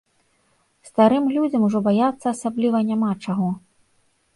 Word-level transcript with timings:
Старым 0.89 1.29
людзям 1.35 1.61
ужо 1.69 1.85
баяцца 1.91 2.27
асабліва 2.35 2.77
няма 2.93 3.11
чаго. 3.23 3.49